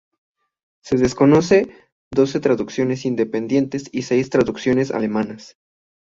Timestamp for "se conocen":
0.83-1.71